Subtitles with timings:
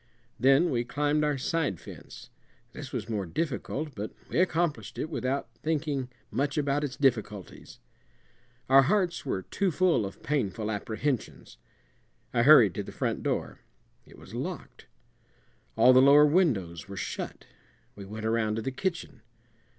[0.39, 2.31] Then we climbed our side fence.
[2.73, 7.77] This was more difficult, but we accomplished it without thinking much about its difficulties;
[8.67, 11.59] our hearts were too full of painful apprehensions.
[12.33, 13.59] I hurried to the front door;
[14.07, 14.87] it was locked.
[15.75, 17.45] All the lower windows were shut.
[17.95, 19.21] We went around to the kitchen.